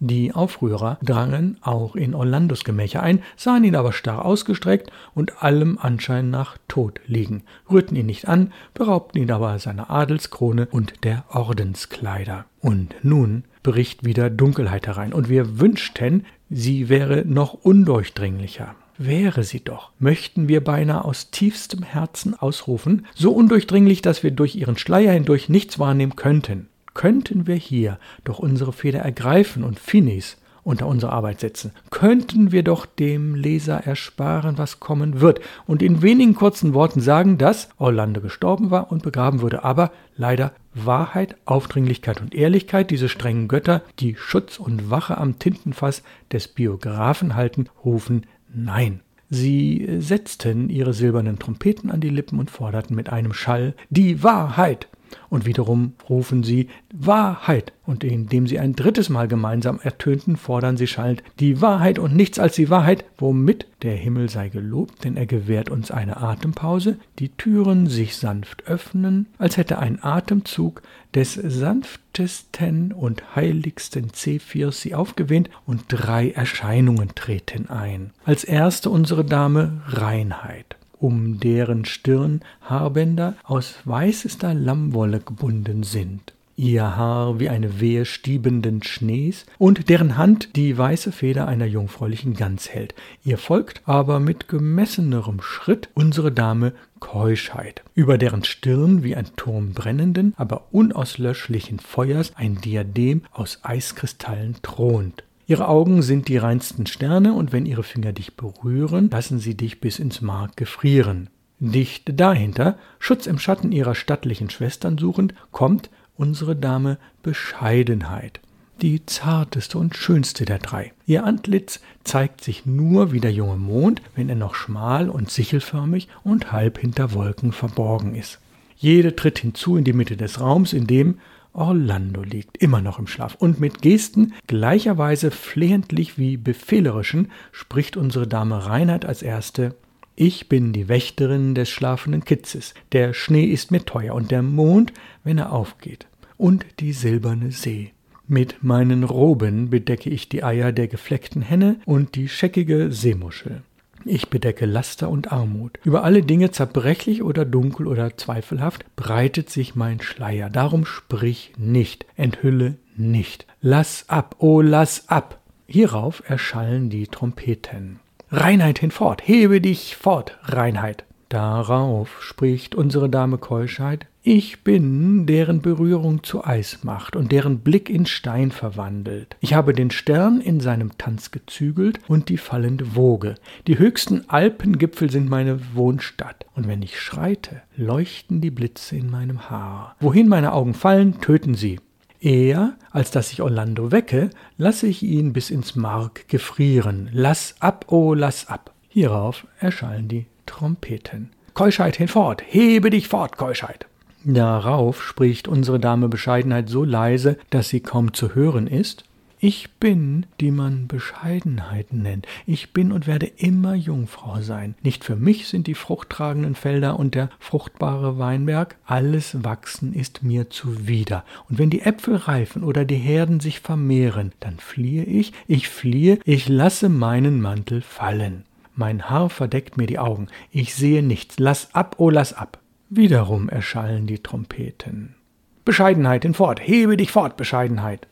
Die 0.00 0.32
Aufrührer 0.32 0.98
drangen 1.02 1.56
auch 1.60 1.96
in 1.96 2.14
Orlandos 2.14 2.62
Gemächer 2.62 3.02
ein, 3.02 3.22
sahen 3.36 3.64
ihn 3.64 3.74
aber 3.74 3.92
starr 3.92 4.24
ausgestreckt 4.24 4.92
und 5.14 5.42
allem 5.42 5.76
Anschein 5.76 6.30
nach 6.30 6.56
tot 6.68 7.00
liegen, 7.06 7.42
rührten 7.68 7.96
ihn 7.96 8.06
nicht 8.06 8.28
an, 8.28 8.52
beraubten 8.74 9.20
ihn 9.20 9.32
aber 9.32 9.58
seiner 9.58 9.90
Adelskrone 9.90 10.68
und 10.70 11.04
der 11.04 11.24
Ordenskleider. 11.30 12.44
Und 12.60 12.94
nun 13.02 13.42
bricht 13.70 14.04
wieder 14.04 14.30
Dunkelheit 14.30 14.86
herein, 14.86 15.12
und 15.12 15.28
wir 15.28 15.60
wünschten, 15.60 16.24
sie 16.48 16.88
wäre 16.88 17.24
noch 17.26 17.54
undurchdringlicher. 17.54 18.74
Wäre 18.96 19.44
sie 19.44 19.62
doch, 19.62 19.90
möchten 19.98 20.48
wir 20.48 20.64
beinahe 20.64 21.04
aus 21.04 21.30
tiefstem 21.30 21.82
Herzen 21.82 22.34
ausrufen, 22.34 23.06
so 23.14 23.32
undurchdringlich, 23.32 24.02
dass 24.02 24.22
wir 24.22 24.32
durch 24.32 24.56
ihren 24.56 24.76
Schleier 24.76 25.12
hindurch 25.12 25.48
nichts 25.48 25.78
wahrnehmen 25.78 26.16
könnten 26.16 26.68
könnten 26.98 27.46
wir 27.46 27.54
hier 27.54 28.00
doch 28.24 28.40
unsere 28.40 28.72
Feder 28.72 28.98
ergreifen 28.98 29.62
und 29.62 29.78
Finis 29.78 30.36
unter 30.64 30.88
unsere 30.88 31.12
Arbeit 31.12 31.38
setzen, 31.38 31.70
könnten 31.90 32.50
wir 32.50 32.64
doch 32.64 32.86
dem 32.86 33.36
Leser 33.36 33.86
ersparen, 33.86 34.58
was 34.58 34.80
kommen 34.80 35.20
wird, 35.20 35.40
und 35.66 35.80
in 35.80 36.02
wenigen 36.02 36.34
kurzen 36.34 36.74
Worten 36.74 37.00
sagen, 37.00 37.38
dass 37.38 37.68
Orlando 37.78 38.20
gestorben 38.20 38.72
war 38.72 38.90
und 38.90 39.04
begraben 39.04 39.40
wurde, 39.40 39.62
aber 39.62 39.92
leider 40.16 40.52
Wahrheit, 40.86 41.36
Aufdringlichkeit 41.44 42.20
und 42.20 42.34
Ehrlichkeit, 42.34 42.90
diese 42.90 43.08
strengen 43.08 43.48
Götter, 43.48 43.82
die 43.98 44.16
Schutz 44.16 44.58
und 44.58 44.90
Wache 44.90 45.18
am 45.18 45.38
Tintenfass 45.38 46.02
des 46.32 46.48
Biografen 46.48 47.34
halten, 47.34 47.66
rufen 47.84 48.26
Nein. 48.52 49.00
Sie 49.30 49.86
setzten 49.98 50.70
ihre 50.70 50.94
silbernen 50.94 51.38
Trompeten 51.38 51.90
an 51.90 52.00
die 52.00 52.08
Lippen 52.08 52.38
und 52.38 52.50
forderten 52.50 52.96
mit 52.96 53.10
einem 53.10 53.34
Schall 53.34 53.74
Die 53.90 54.22
Wahrheit. 54.22 54.88
Und 55.30 55.46
wiederum 55.46 55.92
rufen 56.08 56.42
sie 56.42 56.68
Wahrheit, 56.92 57.72
und 57.86 58.04
indem 58.04 58.46
sie 58.46 58.58
ein 58.58 58.74
drittes 58.74 59.08
Mal 59.08 59.28
gemeinsam 59.28 59.80
ertönten, 59.82 60.36
fordern 60.36 60.76
sie 60.76 60.86
schallend 60.86 61.22
die 61.40 61.60
Wahrheit 61.60 61.98
und 61.98 62.14
nichts 62.14 62.38
als 62.38 62.56
die 62.56 62.70
Wahrheit, 62.70 63.04
womit 63.16 63.66
der 63.82 63.94
Himmel 63.94 64.28
sei 64.28 64.48
gelobt, 64.48 65.04
denn 65.04 65.16
er 65.16 65.26
gewährt 65.26 65.70
uns 65.70 65.90
eine 65.90 66.18
Atempause, 66.18 66.98
die 67.18 67.30
Türen 67.30 67.86
sich 67.86 68.16
sanft 68.16 68.66
öffnen, 68.66 69.26
als 69.38 69.56
hätte 69.56 69.78
ein 69.78 70.02
Atemzug 70.02 70.82
des 71.14 71.34
sanftesten 71.34 72.92
und 72.92 73.36
heiligsten 73.36 74.12
Zephyrs 74.12 74.80
sie 74.80 74.94
aufgewehnt, 74.94 75.48
und 75.66 75.84
drei 75.88 76.30
Erscheinungen 76.30 77.14
treten 77.14 77.70
ein. 77.70 78.10
Als 78.24 78.44
erste 78.44 78.90
unsere 78.90 79.24
Dame 79.24 79.82
Reinheit 79.86 80.76
um 80.98 81.40
deren 81.40 81.84
Stirn 81.84 82.40
Haarbänder 82.62 83.34
aus 83.44 83.76
weißester 83.84 84.54
Lammwolle 84.54 85.20
gebunden 85.20 85.82
sind, 85.82 86.34
ihr 86.56 86.96
Haar 86.96 87.38
wie 87.38 87.48
eine 87.48 87.80
Wehe 87.80 88.04
stiebenden 88.04 88.82
Schnees 88.82 89.46
und 89.58 89.88
deren 89.88 90.16
Hand 90.16 90.56
die 90.56 90.76
weiße 90.76 91.12
Feder 91.12 91.46
einer 91.46 91.66
jungfräulichen 91.66 92.34
Gans 92.34 92.68
hält. 92.68 92.94
Ihr 93.24 93.38
folgt 93.38 93.82
aber 93.86 94.18
mit 94.18 94.48
gemessenerem 94.48 95.40
Schritt 95.40 95.88
unsere 95.94 96.32
Dame 96.32 96.72
Keuschheit, 96.98 97.82
über 97.94 98.18
deren 98.18 98.42
Stirn 98.42 99.04
wie 99.04 99.14
ein 99.14 99.28
Turm 99.36 99.72
brennenden, 99.72 100.34
aber 100.36 100.66
unauslöschlichen 100.72 101.78
Feuers 101.78 102.32
ein 102.34 102.60
Diadem 102.60 103.22
aus 103.32 103.60
Eiskristallen 103.62 104.56
thront. 104.62 105.22
Ihre 105.48 105.66
Augen 105.66 106.02
sind 106.02 106.28
die 106.28 106.36
reinsten 106.36 106.84
Sterne, 106.86 107.32
und 107.32 107.52
wenn 107.52 107.64
ihre 107.64 107.82
Finger 107.82 108.12
dich 108.12 108.36
berühren, 108.36 109.08
lassen 109.10 109.38
sie 109.38 109.56
dich 109.56 109.80
bis 109.80 109.98
ins 109.98 110.20
Mark 110.20 110.58
gefrieren. 110.58 111.30
Dicht 111.58 112.20
dahinter, 112.20 112.76
Schutz 112.98 113.26
im 113.26 113.38
Schatten 113.38 113.72
ihrer 113.72 113.94
stattlichen 113.94 114.50
Schwestern 114.50 114.98
suchend, 114.98 115.32
kommt 115.50 115.88
unsere 116.18 116.54
Dame 116.54 116.98
Bescheidenheit, 117.22 118.40
die 118.82 119.06
zarteste 119.06 119.78
und 119.78 119.96
schönste 119.96 120.44
der 120.44 120.58
drei. 120.58 120.92
Ihr 121.06 121.24
Antlitz 121.24 121.80
zeigt 122.04 122.44
sich 122.44 122.66
nur 122.66 123.12
wie 123.12 123.20
der 123.20 123.32
junge 123.32 123.56
Mond, 123.56 124.02
wenn 124.14 124.28
er 124.28 124.36
noch 124.36 124.54
schmal 124.54 125.08
und 125.08 125.30
sichelförmig 125.30 126.08
und 126.24 126.52
halb 126.52 126.76
hinter 126.78 127.14
Wolken 127.14 127.52
verborgen 127.52 128.14
ist. 128.14 128.38
Jede 128.76 129.16
tritt 129.16 129.38
hinzu 129.38 129.78
in 129.78 129.84
die 129.84 129.94
Mitte 129.94 130.18
des 130.18 130.40
Raums, 130.40 130.74
in 130.74 130.86
dem 130.86 131.18
Orlando 131.52 132.22
liegt 132.22 132.58
immer 132.58 132.80
noch 132.80 132.98
im 132.98 133.06
Schlaf 133.06 133.34
und 133.34 133.60
mit 133.60 133.82
Gesten 133.82 134.34
gleicherweise 134.46 135.30
flehentlich 135.30 136.18
wie 136.18 136.36
befehlerischen 136.36 137.30
spricht 137.52 137.96
unsere 137.96 138.26
Dame 138.26 138.66
Reinheit 138.66 139.04
als 139.04 139.22
erste 139.22 139.74
ich 140.20 140.48
bin 140.48 140.72
die 140.72 140.88
Wächterin 140.88 141.54
des 141.54 141.68
schlafenden 141.68 142.24
Kitzes. 142.24 142.74
Der 142.90 143.12
Schnee 143.12 143.44
ist 143.44 143.70
mir 143.70 143.84
teuer 143.84 144.16
und 144.16 144.32
der 144.32 144.42
Mond, 144.42 144.92
wenn 145.22 145.38
er 145.38 145.52
aufgeht. 145.52 146.08
Und 146.36 146.66
die 146.80 146.92
silberne 146.92 147.52
See. 147.52 147.92
Mit 148.26 148.64
meinen 148.64 149.04
Roben 149.04 149.70
bedecke 149.70 150.10
ich 150.10 150.28
die 150.28 150.42
Eier 150.42 150.72
der 150.72 150.88
gefleckten 150.88 151.40
Henne 151.40 151.78
und 151.84 152.16
die 152.16 152.28
scheckige 152.28 152.90
Seemuschel. 152.90 153.62
Ich 154.04 154.30
bedecke 154.30 154.66
Laster 154.66 155.08
und 155.08 155.32
Armut. 155.32 155.78
Über 155.84 156.04
alle 156.04 156.22
Dinge 156.22 156.50
zerbrechlich 156.50 157.22
oder 157.22 157.44
dunkel 157.44 157.86
oder 157.86 158.16
zweifelhaft 158.16 158.84
breitet 158.96 159.50
sich 159.50 159.74
mein 159.74 160.00
Schleier. 160.00 160.50
Darum 160.50 160.86
sprich 160.86 161.52
nicht, 161.56 162.06
enthülle 162.16 162.76
nicht. 162.96 163.46
Lass 163.60 164.08
ab, 164.08 164.36
oh 164.38 164.60
lass 164.60 165.08
ab. 165.08 165.40
Hierauf 165.66 166.22
erschallen 166.26 166.90
die 166.90 167.06
Trompeten. 167.06 168.00
Reinheit 168.30 168.78
hinfort, 168.78 169.26
hebe 169.26 169.60
dich 169.60 169.96
fort, 169.96 170.38
Reinheit. 170.42 171.04
Darauf 171.28 172.22
spricht 172.22 172.74
unsere 172.74 173.10
Dame 173.10 173.36
Keuschheit, 173.36 174.06
ich 174.22 174.64
bin, 174.64 175.26
deren 175.26 175.60
Berührung 175.60 176.22
zu 176.22 176.44
Eis 176.44 176.84
macht 176.84 177.16
und 177.16 177.32
deren 177.32 177.60
Blick 177.60 177.90
in 177.90 178.06
Stein 178.06 178.50
verwandelt. 178.50 179.36
Ich 179.40 179.54
habe 179.54 179.72
den 179.74 179.90
Stern 179.90 180.40
in 180.40 180.60
seinem 180.60 180.96
Tanz 180.96 181.30
gezügelt 181.30 182.00
und 182.08 182.28
die 182.28 182.38
fallende 182.38 182.94
Woge. 182.94 183.34
Die 183.66 183.78
höchsten 183.78 184.28
Alpengipfel 184.28 185.10
sind 185.10 185.28
meine 185.28 185.60
Wohnstadt. 185.74 186.46
Und 186.54 186.66
wenn 186.66 186.82
ich 186.82 187.00
schreite, 187.00 187.62
leuchten 187.76 188.40
die 188.40 188.50
Blitze 188.50 188.96
in 188.96 189.10
meinem 189.10 189.50
Haar. 189.50 189.96
Wohin 190.00 190.28
meine 190.28 190.52
Augen 190.52 190.74
fallen, 190.74 191.20
töten 191.20 191.54
sie. 191.54 191.78
Eher, 192.20 192.74
als 192.90 193.10
dass 193.10 193.32
ich 193.32 193.42
Orlando 193.42 193.92
wecke, 193.92 194.30
lasse 194.56 194.86
ich 194.86 195.02
ihn 195.02 195.32
bis 195.32 195.50
ins 195.50 195.76
Mark 195.76 196.28
gefrieren. 196.28 197.08
Lass 197.12 197.54
ab, 197.60 197.86
oh, 197.88 198.14
lass 198.14 198.48
ab. 198.48 198.74
Hierauf 198.88 199.46
erschallen 199.60 200.08
die 200.08 200.26
Trompeten. 200.48 201.30
Keuschheit 201.54 201.96
hinfort, 201.96 202.42
hebe 202.44 202.90
dich 202.90 203.08
fort, 203.08 203.36
Keuschheit. 203.36 203.86
Darauf 204.24 205.02
spricht 205.02 205.46
unsere 205.46 205.78
Dame 205.78 206.08
Bescheidenheit 206.08 206.68
so 206.68 206.84
leise, 206.84 207.38
dass 207.50 207.68
sie 207.68 207.80
kaum 207.80 208.12
zu 208.14 208.34
hören 208.34 208.66
ist. 208.66 209.04
Ich 209.40 209.70
bin, 209.74 210.26
die 210.40 210.50
man 210.50 210.88
Bescheidenheit 210.88 211.92
nennt. 211.92 212.26
Ich 212.44 212.72
bin 212.72 212.90
und 212.90 213.06
werde 213.06 213.26
immer 213.26 213.74
Jungfrau 213.74 214.40
sein. 214.40 214.74
Nicht 214.82 215.04
für 215.04 215.14
mich 215.14 215.46
sind 215.46 215.68
die 215.68 215.76
fruchttragenden 215.76 216.56
Felder 216.56 216.98
und 216.98 217.14
der 217.14 217.30
fruchtbare 217.38 218.18
Weinberg. 218.18 218.74
Alles 218.84 219.44
Wachsen 219.44 219.92
ist 219.92 220.24
mir 220.24 220.50
zuwider. 220.50 221.24
Und 221.48 221.58
wenn 221.58 221.70
die 221.70 221.82
Äpfel 221.82 222.16
reifen 222.16 222.64
oder 222.64 222.84
die 222.84 222.96
Herden 222.96 223.38
sich 223.38 223.60
vermehren, 223.60 224.32
dann 224.40 224.58
fliehe 224.58 225.04
ich, 225.04 225.32
ich 225.46 225.68
fliehe, 225.68 226.18
ich 226.24 226.48
lasse 226.48 226.88
meinen 226.88 227.40
Mantel 227.40 227.80
fallen. 227.80 228.42
Mein 228.78 229.10
Haar 229.10 229.28
verdeckt 229.28 229.76
mir 229.76 229.88
die 229.88 229.98
Augen. 229.98 230.28
Ich 230.52 230.76
sehe 230.76 231.02
nichts. 231.02 231.40
Lass 231.40 231.74
ab, 231.74 231.96
oh 231.98 232.10
lass 232.10 232.32
ab. 232.32 232.60
Wiederum 232.88 233.48
erschallen 233.48 234.06
die 234.06 234.20
Trompeten. 234.20 235.16
Bescheidenheit 235.64 236.22
hinfort, 236.22 236.60
hebe 236.62 236.96
dich 236.96 237.10
fort, 237.10 237.36
Bescheidenheit. 237.36 238.06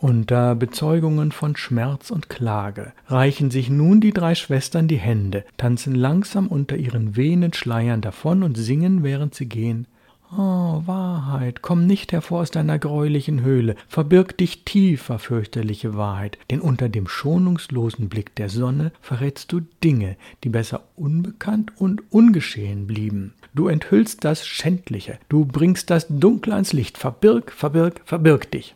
Unter 0.00 0.56
Bezeugungen 0.56 1.30
von 1.30 1.54
Schmerz 1.54 2.10
und 2.10 2.28
Klage 2.28 2.92
reichen 3.06 3.52
sich 3.52 3.70
nun 3.70 4.00
die 4.00 4.12
drei 4.12 4.34
Schwestern 4.34 4.88
die 4.88 4.98
Hände, 4.98 5.44
tanzen 5.58 5.94
langsam 5.94 6.48
unter 6.48 6.76
ihren 6.76 7.14
wehenden 7.14 7.52
Schleiern 7.52 8.00
davon 8.00 8.42
und 8.42 8.56
singen, 8.56 9.04
während 9.04 9.36
sie 9.36 9.46
gehen. 9.46 9.86
Oh, 10.32 10.82
Wahrheit, 10.86 11.62
komm 11.62 11.86
nicht 11.86 12.10
hervor 12.12 12.40
aus 12.40 12.50
deiner 12.50 12.78
greulichen 12.78 13.42
Höhle, 13.42 13.76
verbirg 13.86 14.36
dich 14.36 14.64
tiefer, 14.64 15.18
fürchterliche 15.18 15.96
Wahrheit, 15.96 16.38
denn 16.50 16.60
unter 16.60 16.88
dem 16.88 17.06
schonungslosen 17.06 18.08
Blick 18.08 18.34
der 18.34 18.48
Sonne 18.48 18.90
verrätst 19.00 19.52
du 19.52 19.60
Dinge, 19.84 20.16
die 20.42 20.48
besser 20.48 20.82
unbekannt 20.96 21.72
und 21.76 22.02
ungeschehen 22.10 22.86
blieben. 22.86 23.34
Du 23.54 23.68
enthüllst 23.68 24.24
das 24.24 24.46
Schändliche, 24.46 25.18
du 25.28 25.44
bringst 25.44 25.90
das 25.90 26.06
Dunkle 26.08 26.54
ans 26.54 26.72
Licht, 26.72 26.98
verbirg, 26.98 27.52
verbirg, 27.52 28.00
verbirg 28.04 28.50
dich. 28.50 28.74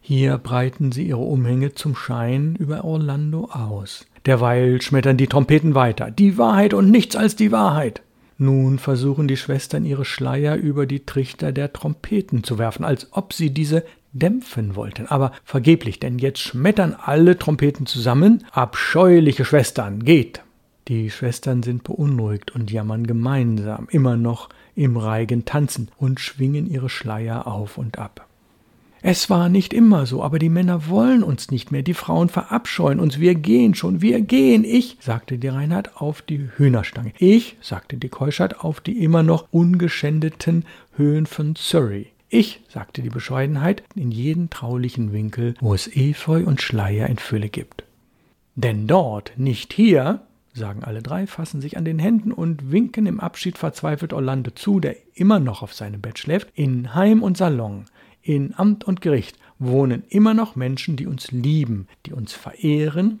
Hier 0.00 0.38
breiten 0.38 0.90
sie 0.90 1.06
ihre 1.06 1.20
Umhänge 1.20 1.74
zum 1.74 1.94
Schein 1.94 2.56
über 2.56 2.84
Orlando 2.84 3.44
aus. 3.52 4.06
Derweil 4.26 4.80
schmettern 4.82 5.16
die 5.16 5.28
Trompeten 5.28 5.74
weiter. 5.74 6.10
Die 6.10 6.38
Wahrheit 6.38 6.74
und 6.74 6.90
nichts 6.90 7.14
als 7.14 7.36
die 7.36 7.52
Wahrheit. 7.52 8.02
Nun 8.42 8.80
versuchen 8.80 9.28
die 9.28 9.36
Schwestern 9.36 9.84
ihre 9.84 10.04
Schleier 10.04 10.56
über 10.56 10.84
die 10.84 11.06
Trichter 11.06 11.52
der 11.52 11.72
Trompeten 11.72 12.42
zu 12.42 12.58
werfen, 12.58 12.84
als 12.84 13.06
ob 13.12 13.32
sie 13.32 13.50
diese 13.50 13.84
dämpfen 14.12 14.74
wollten. 14.74 15.06
Aber 15.06 15.30
vergeblich, 15.44 16.00
denn 16.00 16.18
jetzt 16.18 16.40
schmettern 16.40 16.96
alle 17.00 17.38
Trompeten 17.38 17.86
zusammen. 17.86 18.44
Abscheuliche 18.50 19.44
Schwestern, 19.44 20.04
geht! 20.04 20.42
Die 20.88 21.08
Schwestern 21.10 21.62
sind 21.62 21.84
beunruhigt 21.84 22.50
und 22.50 22.72
jammern 22.72 23.06
gemeinsam, 23.06 23.86
immer 23.92 24.16
noch 24.16 24.48
im 24.74 24.96
Reigen 24.96 25.44
tanzen 25.44 25.88
und 25.96 26.18
schwingen 26.18 26.68
ihre 26.68 26.88
Schleier 26.88 27.46
auf 27.46 27.78
und 27.78 28.00
ab. 28.00 28.26
Es 29.04 29.28
war 29.28 29.48
nicht 29.48 29.74
immer 29.74 30.06
so, 30.06 30.22
aber 30.22 30.38
die 30.38 30.48
Männer 30.48 30.88
wollen 30.88 31.24
uns 31.24 31.50
nicht 31.50 31.72
mehr, 31.72 31.82
die 31.82 31.92
Frauen 31.92 32.28
verabscheuen 32.28 33.00
uns, 33.00 33.18
wir 33.18 33.34
gehen 33.34 33.74
schon, 33.74 34.00
wir 34.00 34.20
gehen. 34.20 34.62
Ich, 34.62 34.96
sagte 35.00 35.38
die 35.38 35.48
Reinhard, 35.48 36.00
auf 36.00 36.22
die 36.22 36.48
Hühnerstange. 36.56 37.12
Ich, 37.18 37.56
sagte 37.60 37.96
die 37.96 38.08
Keuschert, 38.08 38.60
auf 38.60 38.80
die 38.80 39.02
immer 39.02 39.24
noch 39.24 39.48
ungeschändeten 39.50 40.64
Höhen 40.96 41.26
von 41.26 41.56
Surrey. 41.56 42.12
Ich, 42.28 42.60
sagte 42.68 43.02
die 43.02 43.10
Bescheidenheit, 43.10 43.82
in 43.96 44.12
jeden 44.12 44.50
traulichen 44.50 45.12
Winkel, 45.12 45.54
wo 45.60 45.74
es 45.74 45.88
Efeu 45.88 46.44
und 46.44 46.62
Schleier 46.62 47.08
in 47.08 47.18
Fülle 47.18 47.48
gibt. 47.48 47.82
Denn 48.54 48.86
dort, 48.86 49.32
nicht 49.36 49.72
hier, 49.72 50.20
sagen 50.54 50.84
alle 50.84 51.02
drei, 51.02 51.26
fassen 51.26 51.60
sich 51.60 51.76
an 51.76 51.84
den 51.84 51.98
Händen 51.98 52.30
und 52.30 52.70
winken 52.70 53.06
im 53.06 53.18
Abschied 53.18 53.58
verzweifelt 53.58 54.12
Orlando 54.12 54.52
zu, 54.52 54.78
der 54.78 54.94
immer 55.14 55.40
noch 55.40 55.62
auf 55.62 55.74
seinem 55.74 56.00
Bett 56.00 56.20
schläft, 56.20 56.48
in 56.54 56.94
Heim 56.94 57.24
und 57.24 57.36
Salon, 57.36 57.86
in 58.22 58.54
Amt 58.54 58.84
und 58.84 59.00
Gericht 59.00 59.38
wohnen 59.58 60.04
immer 60.08 60.34
noch 60.34 60.56
Menschen, 60.56 60.96
die 60.96 61.06
uns 61.06 61.30
lieben, 61.30 61.86
die 62.06 62.12
uns 62.12 62.32
verehren, 62.32 63.20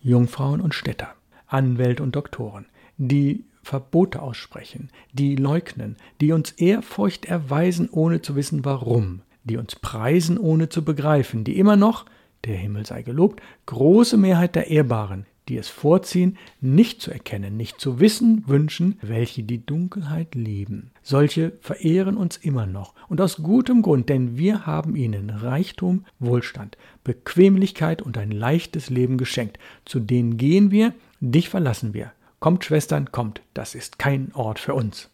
Jungfrauen 0.00 0.60
und 0.60 0.74
Städter, 0.74 1.14
Anwälte 1.46 2.02
und 2.02 2.14
Doktoren, 2.14 2.66
die 2.96 3.44
Verbote 3.62 4.22
aussprechen, 4.22 4.90
die 5.12 5.36
leugnen, 5.36 5.96
die 6.20 6.32
uns 6.32 6.52
Ehrfurcht 6.52 7.26
erweisen, 7.26 7.88
ohne 7.90 8.22
zu 8.22 8.36
wissen 8.36 8.64
warum, 8.64 9.20
die 9.44 9.56
uns 9.56 9.76
preisen, 9.76 10.38
ohne 10.38 10.68
zu 10.68 10.84
begreifen, 10.84 11.44
die 11.44 11.58
immer 11.58 11.76
noch, 11.76 12.06
der 12.44 12.56
Himmel 12.56 12.86
sei 12.86 13.02
gelobt, 13.02 13.42
große 13.66 14.16
Mehrheit 14.16 14.54
der 14.54 14.68
Ehrbaren, 14.68 15.26
die 15.48 15.56
es 15.56 15.68
vorziehen, 15.68 16.36
nicht 16.60 17.00
zu 17.00 17.10
erkennen, 17.10 17.56
nicht 17.56 17.80
zu 17.80 18.00
wissen 18.00 18.44
wünschen, 18.46 18.98
welche 19.02 19.42
die 19.42 19.64
Dunkelheit 19.64 20.34
lieben. 20.34 20.90
Solche 21.02 21.52
verehren 21.60 22.16
uns 22.16 22.36
immer 22.36 22.66
noch 22.66 22.94
und 23.08 23.20
aus 23.20 23.38
gutem 23.38 23.82
Grund, 23.82 24.08
denn 24.08 24.36
wir 24.36 24.66
haben 24.66 24.94
ihnen 24.94 25.30
Reichtum, 25.30 26.04
Wohlstand, 26.18 26.76
Bequemlichkeit 27.04 28.02
und 28.02 28.18
ein 28.18 28.30
leichtes 28.30 28.90
Leben 28.90 29.16
geschenkt. 29.16 29.58
Zu 29.84 30.00
denen 30.00 30.36
gehen 30.36 30.70
wir, 30.70 30.94
dich 31.20 31.48
verlassen 31.48 31.94
wir. 31.94 32.12
Kommt, 32.40 32.64
Schwestern, 32.64 33.10
kommt, 33.10 33.40
das 33.54 33.74
ist 33.74 33.98
kein 33.98 34.32
Ort 34.34 34.58
für 34.58 34.74
uns. 34.74 35.10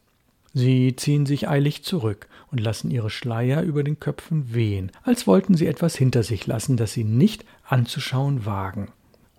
Sie 0.52 0.94
ziehen 0.94 1.26
sich 1.26 1.48
eilig 1.48 1.82
zurück 1.82 2.28
und 2.52 2.60
lassen 2.60 2.90
ihre 2.90 3.10
Schleier 3.10 3.62
über 3.62 3.82
den 3.82 3.98
Köpfen 3.98 4.54
wehen, 4.54 4.92
als 5.02 5.26
wollten 5.26 5.54
sie 5.54 5.66
etwas 5.66 5.96
hinter 5.96 6.22
sich 6.22 6.46
lassen, 6.46 6.76
das 6.76 6.92
sie 6.92 7.02
nicht 7.02 7.44
anzuschauen 7.64 8.46
wagen 8.46 8.88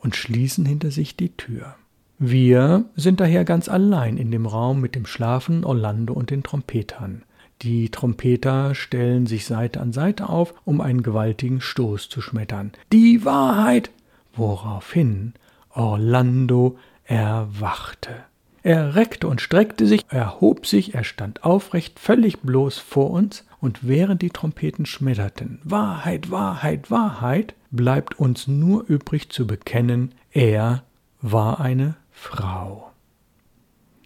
und 0.05 0.15
schließen 0.15 0.67
hinter 0.67 0.91
sich 0.91 1.17
die 1.17 1.35
Tür. 1.35 1.75
Wir 2.19 2.85
sind 2.95 3.19
daher 3.19 3.43
ganz 3.43 3.67
allein 3.67 4.17
in 4.17 4.29
dem 4.29 4.45
Raum 4.45 4.79
mit 4.79 4.93
dem 4.93 5.07
Schlafen 5.07 5.65
Orlando 5.65 6.13
und 6.13 6.29
den 6.29 6.43
Trompetern. 6.43 7.23
Die 7.63 7.89
Trompeter 7.89 8.75
stellen 8.75 9.25
sich 9.25 9.47
Seite 9.47 9.81
an 9.81 9.93
Seite 9.93 10.29
auf, 10.29 10.53
um 10.63 10.79
einen 10.79 11.01
gewaltigen 11.01 11.59
Stoß 11.59 12.07
zu 12.07 12.21
schmettern. 12.21 12.71
Die 12.93 13.25
Wahrheit! 13.25 13.89
Woraufhin 14.33 15.33
Orlando 15.71 16.77
erwachte. 17.05 18.11
Er 18.61 18.95
reckte 18.95 19.27
und 19.27 19.41
streckte 19.41 19.87
sich, 19.87 20.05
erhob 20.09 20.67
sich, 20.67 20.93
er 20.93 21.03
stand 21.03 21.43
aufrecht, 21.43 21.99
völlig 21.99 22.39
bloß 22.41 22.77
vor 22.77 23.09
uns, 23.09 23.43
und 23.59 23.87
während 23.87 24.21
die 24.21 24.29
Trompeten 24.29 24.85
schmetterten 24.85 25.59
Wahrheit, 25.63 26.29
Wahrheit, 26.29 26.91
Wahrheit, 26.91 27.55
bleibt 27.75 28.19
uns 28.19 28.47
nur 28.47 28.85
übrig 28.87 29.29
zu 29.29 29.47
bekennen, 29.47 30.13
er 30.31 30.83
war 31.21 31.59
eine 31.59 31.95
Frau. 32.11 32.91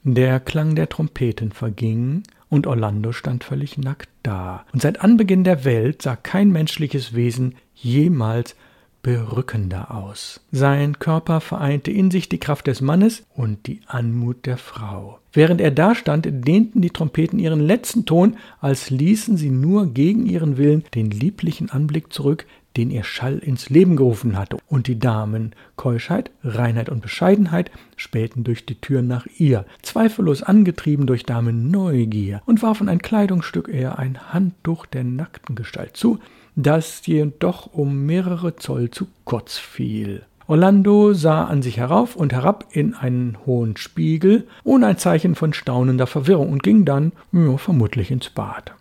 Der 0.04 0.40
Klang 0.40 0.76
der 0.76 0.90
Trompeten 0.90 1.52
verging, 1.52 2.24
und 2.50 2.66
Orlando 2.66 3.12
stand 3.12 3.44
völlig 3.44 3.78
nackt 3.78 4.10
da, 4.24 4.66
und 4.74 4.82
seit 4.82 5.02
Anbeginn 5.02 5.44
der 5.44 5.66
Welt 5.66 6.02
sah 6.02 6.16
kein 6.16 6.52
menschliches 6.52 7.14
Wesen 7.14 7.56
jemals 7.76 8.56
berückender 9.02 9.96
aus. 9.96 10.42
Sein 10.52 11.00
Körper 11.00 11.40
vereinte 11.42 11.92
in 11.92 12.12
sich 12.12 12.28
die 12.28 12.40
Kraft 12.40 12.68
des 12.68 12.82
Mannes 12.82 13.24
und 13.34 13.68
die 13.68 13.82
Anmut 13.88 14.46
der 14.46 14.58
Frau. 14.58 15.20
Während 15.32 15.62
er 15.62 15.72
dastand, 15.72 16.28
dehnten 16.30 16.82
die 16.82 16.90
Trompeten 16.90 17.40
ihren 17.40 17.62
letzten 17.62 18.06
Ton, 18.06 18.38
als 18.60 18.90
ließen 18.90 19.38
sie 19.38 19.52
nur 19.52 19.94
gegen 19.94 20.26
ihren 20.26 20.58
Willen 20.58 20.84
den 20.96 21.12
lieblichen 21.12 21.70
Anblick 21.70 22.12
zurück, 22.12 22.46
den 22.80 22.92
ihr 22.92 23.04
Schall 23.04 23.40
ins 23.40 23.70
Leben 23.70 23.98
gerufen 23.98 24.38
hatte, 24.38 24.56
und 24.68 24.88
die 24.88 24.98
Damen 24.98 25.52
Keuschheit, 25.76 26.32
Reinheit 26.46 26.88
und 26.88 27.02
Bescheidenheit 27.02 27.72
spähten 27.98 28.46
durch 28.46 28.66
die 28.66 28.80
Tür 28.80 29.02
nach 29.02 29.26
ihr, 29.38 29.66
zweifellos 29.82 30.44
angetrieben 30.44 31.06
durch 31.06 31.24
Damen 31.24 31.70
Neugier, 31.72 32.42
und 32.46 32.64
warfen 32.64 32.88
ein 32.88 33.02
Kleidungsstück 33.02 33.68
eher 33.68 34.00
ein 34.00 34.32
Handtuch 34.32 34.86
der 34.86 35.04
nackten 35.04 35.56
Gestalt 35.56 35.98
zu, 35.98 36.20
das 36.56 37.06
jedoch 37.06 37.66
um 37.74 38.06
mehrere 38.06 38.56
Zoll 38.56 38.92
zu 38.92 39.08
kurz 39.26 39.58
fiel. 39.58 40.24
Orlando 40.48 41.14
sah 41.14 41.44
an 41.44 41.62
sich 41.62 41.78
herauf 41.78 42.16
und 42.16 42.32
herab 42.32 42.66
in 42.72 42.94
einen 42.94 43.38
hohen 43.46 43.76
Spiegel, 43.76 44.48
ohne 44.64 44.88
ein 44.88 44.98
Zeichen 44.98 45.36
von 45.36 45.52
staunender 45.52 46.08
Verwirrung, 46.08 46.54
und 46.54 46.64
ging 46.64 46.86
dann 46.86 47.12
ja, 47.34 47.58
vermutlich 47.58 48.10
ins 48.10 48.30
Bad. 48.30 48.74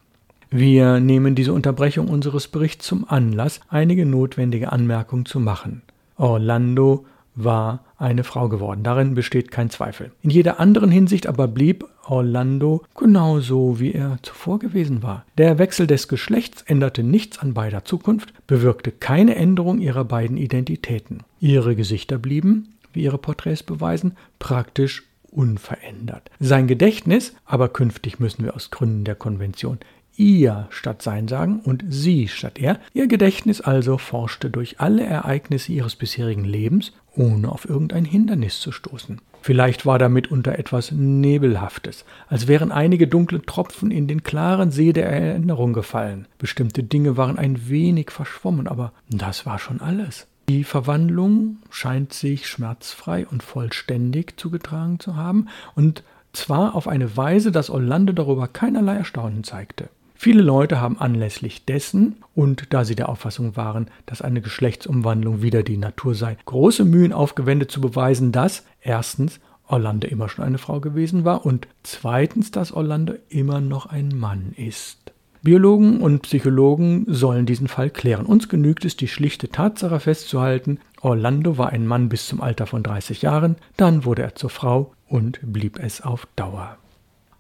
Wir 0.51 0.99
nehmen 1.01 1.35
diese 1.35 1.53
Unterbrechung 1.53 2.09
unseres 2.09 2.49
Berichts 2.49 2.87
zum 2.87 3.09
Anlass, 3.09 3.61
einige 3.69 4.07
notwendige 4.07 4.73
Anmerkungen 4.73 5.27
zu 5.27 5.41
machen. 5.41 5.83
Orlando 6.17 7.05
war 7.35 7.85
eine 7.99 8.25
Frau 8.25 8.49
geworden, 8.49 8.83
darin 8.83 9.15
besteht 9.15 9.51
kein 9.51 9.71
Zweifel. 9.71 10.11
In 10.23 10.31
jeder 10.31 10.59
anderen 10.59 10.91
Hinsicht 10.91 11.27
aber 11.27 11.49
blieb 11.49 11.85
Orlando 12.07 12.83
genauso, 12.97 13.79
wie 13.79 13.93
er 13.93 14.19
zuvor 14.23 14.59
gewesen 14.59 15.03
war. 15.03 15.25
Der 15.37 15.59
Wechsel 15.59 15.87
des 15.87 16.09
Geschlechts 16.09 16.63
änderte 16.63 17.03
nichts 17.03 17.39
an 17.39 17.55
beider 17.55 17.85
Zukunft, 17.85 18.33
bewirkte 18.47 18.91
keine 18.91 19.37
Änderung 19.37 19.79
ihrer 19.79 20.05
beiden 20.05 20.37
Identitäten. 20.37 21.21
Ihre 21.41 21.77
Gesichter 21.77 22.19
blieben, 22.19 22.75
wie 22.93 23.03
ihre 23.03 23.19
Porträts 23.19 23.63
beweisen, 23.63 24.17
praktisch 24.39 25.05
unverändert. 25.31 26.31
Sein 26.41 26.67
Gedächtnis, 26.67 27.35
aber 27.45 27.69
künftig 27.69 28.19
müssen 28.19 28.45
wir 28.45 28.57
aus 28.57 28.71
Gründen 28.71 29.05
der 29.05 29.15
Konvention 29.15 29.79
ihr 30.19 30.67
statt 30.71 31.01
sein 31.01 31.29
sagen 31.29 31.61
und 31.65 31.85
sie 31.89 32.29
statt 32.29 32.59
er. 32.59 32.79
Ihr 32.93 33.07
Gedächtnis 33.07 33.61
also 33.61 33.97
forschte 33.97 34.51
durch 34.51 34.81
alle 34.81 35.05
Ereignisse 35.05 35.73
ihres 35.73 35.97
bisherigen 35.97 36.45
Lebens, 36.45 36.93
ohne 37.15 37.51
auf 37.51 37.69
irgendein 37.69 38.05
Hindernis 38.05 38.61
zu 38.61 38.73
stoßen. 38.73 39.21
Vielleicht 39.41 39.87
war 39.87 39.99
damit 39.99 40.31
unter 40.31 40.59
etwas 40.59 40.93
Nebelhaftes, 40.93 42.05
als 42.29 42.49
wären 42.49 42.73
einige 42.73 43.07
dunkle 43.07 43.41
Tropfen 43.43 43.91
in 43.91 44.09
den 44.09 44.25
klaren 44.25 44.71
See 44.71 44.93
der 44.93 45.09
Erinnerung 45.09 45.73
gefallen. 45.73 46.27
Bestimmte 46.39 46.83
Dinge 46.83 47.17
waren 47.17 47.39
ein 47.39 47.69
wenig 47.69 48.11
verschwommen, 48.11 48.67
aber 48.67 48.93
das 49.09 49.47
war 49.47 49.59
schon 49.59 49.81
alles. 49.81 50.27
Die 50.49 50.65
Verwandlung 50.65 51.59
scheint 51.71 52.13
sich 52.13 52.49
schmerzfrei 52.49 53.27
und 53.27 53.43
vollständig 53.43 54.39
zugetragen 54.39 54.99
zu 54.99 55.15
haben, 55.15 55.49
und 55.75 56.03
zwar 56.33 56.75
auf 56.75 56.89
eine 56.89 57.17
Weise, 57.17 57.53
dass 57.53 57.71
Orlando 57.71 58.13
darüber 58.13 58.49
keinerlei 58.49 58.97
Erstaunen 58.97 59.45
zeigte. 59.45 59.89
Viele 60.21 60.43
Leute 60.43 60.81
haben 60.81 60.99
anlässlich 60.99 61.65
dessen 61.65 62.17
und 62.35 62.75
da 62.75 62.85
sie 62.85 62.97
der 62.97 63.09
Auffassung 63.09 63.57
waren, 63.57 63.87
dass 64.05 64.21
eine 64.21 64.41
Geschlechtsumwandlung 64.41 65.43
wieder 65.43 65.63
die 65.63 65.77
Natur 65.77 66.17
sei, 66.17 66.37
große 66.45 66.85
Mühen 66.85 67.13
aufgewendet 67.13 67.71
zu 67.71 67.81
beweisen, 67.81 68.33
dass 68.33 68.65
erstens 68.81 69.39
Orlando 69.69 70.09
immer 70.09 70.29
schon 70.29 70.45
eine 70.45 70.59
Frau 70.59 70.81
gewesen 70.81 71.25
war 71.25 71.47
und 71.47 71.69
zweitens, 71.85 72.51
dass 72.51 72.73
Orlando 72.73 73.15
immer 73.29 73.61
noch 73.61 73.87
ein 73.87 74.09
Mann 74.09 74.55
ist. 74.57 75.13
Biologen 75.43 76.01
und 76.01 76.23
Psychologen 76.23 77.05
sollen 77.07 77.47
diesen 77.47 77.69
Fall 77.69 77.89
klären. 77.89 78.27
Uns 78.27 78.49
genügt 78.49 78.85
es, 78.85 78.97
die 78.97 79.07
schlichte 79.07 79.51
Tatsache 79.51 80.01
festzuhalten, 80.01 80.81
Orlando 81.01 81.59
war 81.59 81.69
ein 81.69 81.87
Mann 81.87 82.09
bis 82.09 82.27
zum 82.27 82.41
Alter 82.41 82.67
von 82.67 82.83
30 82.83 83.23
Jahren, 83.23 83.55
dann 83.77 84.05
wurde 84.05 84.23
er 84.23 84.35
zur 84.35 84.51
Frau 84.51 84.93
und 85.07 85.39
blieb 85.45 85.79
es 85.79 86.01
auf 86.01 86.27
Dauer. 86.35 86.77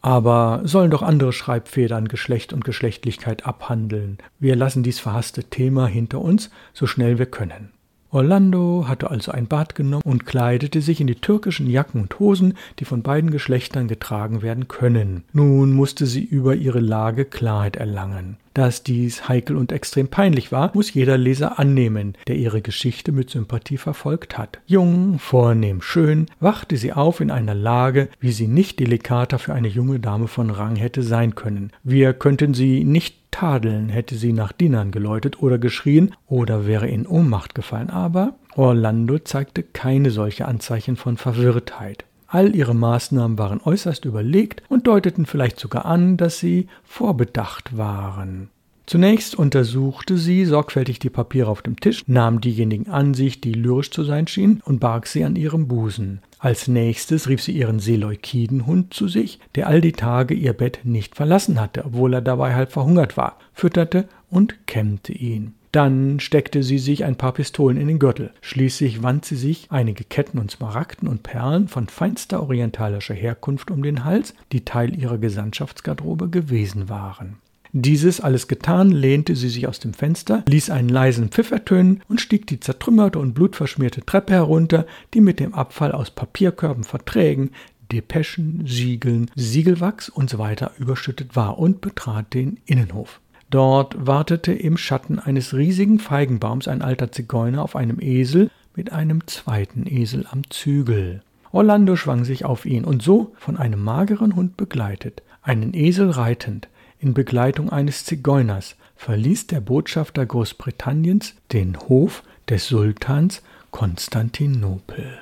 Aber 0.09 0.63
sollen 0.65 0.91
doch 0.91 1.03
andere 1.03 1.35
Schreibfedern 1.35 2.09
Geschlecht 2.09 2.55
und 2.55 2.65
Geschlechtlichkeit 2.65 3.45
abhandeln. 3.45 4.17
Wir 4.39 4.57
lassen 4.57 4.83
dies 4.83 4.99
verhasste 5.01 5.45
Thema 5.45 5.87
hinter 5.87 6.23
uns, 6.23 6.49
so 6.73 6.87
schnell 6.87 7.19
wir 7.19 7.27
können. 7.27 7.73
Orlando 8.11 8.87
hatte 8.89 9.11
also 9.11 9.33
ein 9.33 9.47
Bad 9.47 9.75
genommen 9.75 10.03
und 10.05 10.25
kleidete 10.25 10.81
sich 10.81 11.01
in 11.01 11.07
die 11.07 11.15
türkischen 11.15 11.69
Jacken 11.69 12.03
und 12.03 12.19
Hosen, 12.19 12.55
die 12.79 12.85
von 12.85 13.03
beiden 13.03 13.31
Geschlechtern 13.31 13.87
getragen 13.87 14.41
werden 14.43 14.67
können. 14.69 15.25
Nun 15.33 15.73
musste 15.73 16.07
sie 16.07 16.25
über 16.25 16.55
ihre 16.55 16.81
Lage 16.81 17.25
Klarheit 17.25 17.77
erlangen. 17.77 18.37
Dass 18.55 18.83
dies 18.83 19.29
heikel 19.29 19.57
und 19.57 19.71
extrem 19.71 20.09
peinlich 20.09 20.51
war, 20.51 20.73
muss 20.75 20.93
jeder 20.93 21.17
Leser 21.17 21.61
annehmen, 21.61 22.15
der 22.27 22.35
ihre 22.35 22.61
Geschichte 22.61 23.13
mit 23.13 23.31
Sympathie 23.31 23.77
verfolgt 23.77 24.37
hat. 24.37 24.59
Jung, 24.67 25.21
vornehm, 25.21 25.81
schön, 25.81 26.27
wachte 26.41 26.77
sie 26.77 26.93
auf 26.93 27.21
in 27.21 27.31
einer 27.31 27.55
Lage, 27.55 28.09
wie 28.19 28.33
sie 28.33 28.49
nicht 28.49 28.81
delikater 28.81 29.39
für 29.39 29.55
eine 29.55 29.69
junge 29.69 30.01
Dame 30.01 30.27
von 30.27 30.51
Rang 30.51 30.75
hätte 30.75 31.05
sein 31.05 31.37
können. 31.37 31.71
Wir 31.85 32.15
könnten 32.15 32.53
sie 32.53 32.83
nicht 32.83 33.18
tadeln, 33.31 33.89
hätte 33.89 34.17
sie 34.17 34.33
nach 34.33 34.53
Dienern 34.53 34.91
geläutet 34.91 35.43
oder 35.43 35.59
geschrien 35.59 36.15
oder 36.27 36.67
wäre 36.67 36.89
in 36.89 37.07
Ohnmacht 37.07 37.55
gefallen, 37.55 37.91
aber 37.91 38.35
Orlando 38.55 39.19
zeigte 39.19 39.63
keine 39.63 40.11
solche 40.11 40.47
Anzeichen 40.47 40.97
von 40.97 41.17
Verwirrtheit. 41.17 42.05
All 42.27 42.55
ihre 42.55 42.75
Maßnahmen 42.75 43.39
waren 43.39 43.61
äußerst 43.65 44.05
überlegt 44.05 44.63
und 44.69 44.87
deuteten 44.87 45.25
vielleicht 45.25 45.59
sogar 45.59 45.87
an, 45.87 46.17
dass 46.17 46.39
sie 46.39 46.69
vorbedacht 46.85 47.77
waren. 47.77 48.51
Zunächst 48.89 49.35
untersuchte 49.35 50.17
sie 50.17 50.47
sorgfältig 50.47 50.99
die 50.99 51.11
Papiere 51.11 51.51
auf 51.51 51.61
dem 51.61 51.79
Tisch, 51.79 52.05
nahm 52.07 52.41
diejenigen 52.41 52.89
an 52.89 53.13
sich, 53.13 53.39
die 53.39 53.53
lyrisch 53.53 53.91
zu 53.91 54.03
sein 54.03 54.27
schienen, 54.27 54.63
und 54.65 54.81
barg 54.81 55.07
sie 55.07 55.25
an 55.25 55.37
ihrem 55.37 55.69
Busen. 55.69 56.23
Als 56.39 56.69
nächstes 56.69 57.29
rief 57.29 57.43
sie 57.43 57.53
ihren 57.53 57.81
Seleukidenhund 57.81 58.95
zu 58.95 59.07
sich, 59.07 59.41
der 59.57 59.67
all 59.67 59.83
die 59.83 59.93
Tage 59.93 60.33
ihr 60.33 60.55
Bett 60.55 60.81
nicht 60.85 61.17
verlassen 61.17 61.61
hatte, 61.61 61.85
obwohl 61.85 62.15
er 62.15 62.23
dabei 62.23 62.55
halb 62.55 62.73
verhungert 62.73 63.19
war, 63.19 63.39
fütterte 63.53 64.09
und 64.31 64.67
kämmte 64.67 65.13
ihn. 65.13 65.53
Dann 65.71 66.19
steckte 66.19 66.63
sie 66.63 66.79
sich 66.79 67.05
ein 67.05 67.17
paar 67.17 67.33
Pistolen 67.33 67.77
in 67.77 67.89
den 67.89 67.99
Gürtel. 67.99 68.31
Schließlich 68.41 69.03
wand 69.03 69.27
sie 69.27 69.37
sich 69.37 69.67
einige 69.69 70.05
Ketten 70.05 70.39
und 70.39 70.51
Smaragden 70.51 71.09
und 71.09 71.23
Perlen 71.23 71.69
von 71.69 71.89
feinster 71.89 72.43
orientalischer 72.43 73.13
Herkunft 73.13 73.71
um 73.71 73.83
den 73.83 74.07
Hals, 74.07 74.33
die 74.51 74.65
Teil 74.65 74.99
ihrer 74.99 75.19
Gesandtschaftsgarderobe 75.19 76.31
gewesen 76.31 76.89
waren. 76.89 77.37
Dieses 77.81 78.21
alles 78.21 78.49
getan, 78.49 78.91
lehnte 78.91 79.37
sie 79.37 79.49
sich 79.49 79.69
aus 79.69 79.79
dem 79.79 79.95
Fenster, 79.95 80.43
ließ 80.49 80.71
einen 80.71 80.89
leisen 80.89 81.29
Pfiff 81.29 81.53
ertönen 81.53 82.03
und 82.09 82.21
stieg 82.21 82.49
die 82.49 82.59
zertrümmerte 82.59 83.21
und 83.21 83.35
blutverschmierte 83.35 84.05
Treppe 84.05 84.33
herunter, 84.33 84.85
die 85.15 85.21
mit 85.21 85.39
dem 85.39 85.55
Abfall 85.55 85.93
aus 85.93 86.11
Papierkörben, 86.11 86.83
Verträgen, 86.83 87.51
Depeschen, 87.93 88.65
Siegeln, 88.67 89.31
Siegelwachs 89.37 90.11
usw. 90.11 90.57
So 90.59 90.67
überschüttet 90.77 91.37
war 91.37 91.61
und 91.61 91.81
betrat 91.81 92.35
den 92.35 92.59
Innenhof. 92.67 93.21
Dort 93.49 93.95
wartete 94.05 94.53
im 94.53 94.77
Schatten 94.77 95.21
eines 95.21 95.55
riesigen 95.55 96.01
Feigenbaums 96.01 96.67
ein 96.67 96.83
alter 96.83 97.13
Zigeuner 97.13 97.63
auf 97.63 97.77
einem 97.77 98.01
Esel 98.01 98.51
mit 98.75 98.93
einem 98.93 99.25
zweiten 99.29 99.87
Esel 99.87 100.27
am 100.29 100.43
Zügel. 100.51 101.23
Orlando 101.53 101.95
schwang 101.95 102.25
sich 102.25 102.45
auf 102.45 102.67
ihn 102.67 102.85
und 102.85 103.05
so 103.05 103.35
von 103.39 103.57
einem 103.57 103.85
mageren 103.85 104.35
Hund 104.35 104.57
begleitet, 104.57 105.23
einen 105.43 105.75
Esel 105.75 106.11
reitend, 106.11 106.69
in 106.99 107.15
Begleitung 107.15 107.71
eines 107.71 108.05
Zigeuners, 108.05 108.77
verließ 108.97 109.47
der 109.47 109.61
Botschafter 109.61 110.27
Großbritanniens 110.27 111.35
den 111.53 111.79
Hof 111.79 112.23
des 112.49 112.67
Sultans 112.67 113.43
Konstantinopel. 113.71 115.21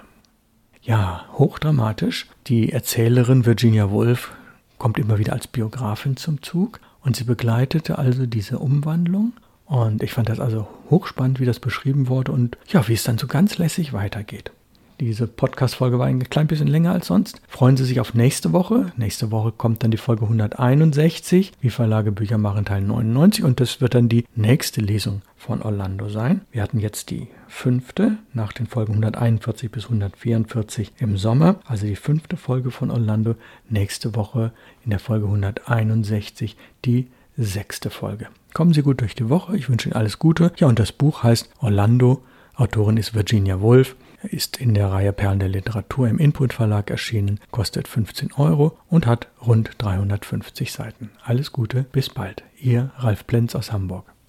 Ja, 0.83 1.27
hochdramatisch. 1.33 2.27
Die 2.47 2.73
Erzählerin 2.73 3.45
Virginia 3.45 3.91
Woolf 3.91 4.33
kommt 4.79 4.99
immer 4.99 5.19
wieder 5.19 5.33
als 5.33 5.49
Biografin 5.49 6.17
zum 6.17 6.43
Zug 6.43 6.81
und 7.03 7.17
sie 7.17 7.25
begleitete 7.25 7.99
also 7.99 8.27
diese 8.27 8.59
Umwandlung. 8.59 9.33
Und 9.65 10.03
ich 10.03 10.13
fand 10.13 10.29
das 10.29 10.39
also 10.39 10.69
hochspannend, 10.91 11.41
wie 11.41 11.45
das 11.45 11.59
beschrieben 11.59 12.09
wurde 12.09 12.31
und 12.31 12.57
ja, 12.69 12.87
wie 12.87 12.93
es 12.93 13.03
dann 13.03 13.19
so 13.19 13.27
ganz 13.27 13.59
lässig 13.59 13.93
weitergeht. 13.93 14.53
Diese 14.99 15.27
Podcast-Folge 15.27 15.99
war 15.99 16.07
ein 16.07 16.21
klein 16.31 16.47
bisschen 16.47 16.69
länger 16.69 16.93
als 16.93 17.09
sonst. 17.09 17.43
Freuen 17.49 17.77
Sie 17.77 17.85
sich 17.85 18.01
auf 18.01 18.15
nächste 18.15 18.55
Woche. 18.55 18.93
Nächste 18.97 19.31
Woche 19.31 19.53
kommt 19.53 19.83
dann 19.83 19.91
die 19.91 19.99
Folge 19.99 20.23
161, 20.23 21.53
wie 21.61 21.69
Verlage 21.69 22.13
Bücher 22.13 22.39
machen, 22.39 22.65
Teil 22.65 22.81
99. 22.81 23.45
Und 23.45 23.61
das 23.61 23.83
wird 23.83 23.95
dann 23.95 24.09
die 24.09 24.25
nächste 24.35 24.81
Lesung 24.81 25.21
von 25.37 25.61
Orlando 25.61 26.09
sein. 26.09 26.41
Wir 26.51 26.63
hatten 26.63 26.81
jetzt 26.81 27.11
die 27.11 27.29
fünfte 27.47 28.17
nach 28.33 28.55
den 28.55 28.67
Folgen 28.67 28.93
141 28.95 29.71
bis 29.71 29.85
144 29.85 30.93
im 30.99 31.19
Sommer. 31.19 31.61
Also 31.67 31.87
die 31.87 31.97
fünfte 31.97 32.39
Folge 32.39 32.71
von 32.71 32.91
Orlando. 32.91 33.35
Nächste 33.69 34.15
Woche 34.15 34.53
in 34.83 34.89
der 34.89 34.99
Folge 34.99 35.27
161 35.27 36.57
die 36.87 37.09
sechste 37.37 37.91
Folge. 37.91 38.29
Kommen 38.55 38.73
Sie 38.73 38.81
gut 38.81 39.03
durch 39.03 39.15
die 39.15 39.29
Woche. 39.29 39.59
Ich 39.59 39.69
wünsche 39.69 39.91
Ihnen 39.91 39.97
alles 39.97 40.19
Gute. 40.19 40.53
Ja, 40.57 40.69
und 40.69 40.79
das 40.79 40.93
Buch 40.93 41.23
heißt 41.23 41.51
Orlando. 41.59 42.23
Autorin 42.55 42.97
ist 42.97 43.15
Virginia 43.15 43.61
Woolf 43.61 43.95
ist 44.23 44.57
in 44.59 44.75
der 44.75 44.91
Reihe 44.91 45.13
Perlen 45.13 45.39
der 45.39 45.49
Literatur 45.49 46.09
im 46.09 46.19
Input 46.19 46.53
Verlag 46.53 46.91
erschienen, 46.91 47.41
kostet 47.51 47.89
15 47.89 48.33
Euro 48.35 48.79
und 48.89 49.07
hat 49.07 49.29
rund 49.47 49.71
350 49.79 50.73
Seiten. 50.73 51.11
Alles 51.23 51.53
Gute, 51.53 51.85
bis 51.85 52.09
bald. 52.09 52.43
Ihr 52.59 52.91
Ralf 52.97 53.27
Plenz 53.27 53.55
aus 53.55 53.73
Hamburg. 53.73 54.16